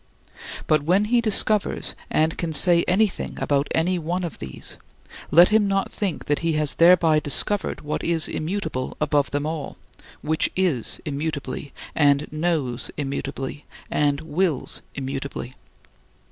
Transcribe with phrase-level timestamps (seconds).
[0.65, 4.77] But when he discovers and can say anything about any one of these,
[5.29, 9.77] let him not think that he has thereby discovered what is immutable above them all,
[10.23, 15.53] which is immutably and knows immutably and wills immutably.